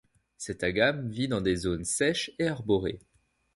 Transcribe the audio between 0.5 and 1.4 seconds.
agame vit